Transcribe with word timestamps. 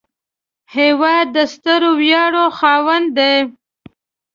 هېواد 0.75 1.25
د 1.35 1.37
ستر 1.53 1.81
ویاړ 1.99 2.33
خاوند 2.57 3.07
دی 3.17 3.35